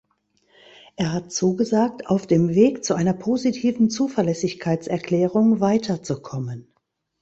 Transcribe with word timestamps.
Er 0.95 1.13
hat 1.13 1.31
zugesagt, 1.31 2.07
auf 2.07 2.25
dem 2.25 2.49
Weg 2.55 2.83
zu 2.83 2.95
einer 2.95 3.13
positiven 3.13 3.91
Zuverlässigkeitserklärung 3.91 5.59
weiterzukommen. 5.59 6.73